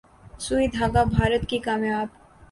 ’سوئی 0.39 0.67
دھاگہ‘ 0.75 1.03
بھارت 1.11 1.43
کی 1.49 1.57
کامیاب 1.59 2.07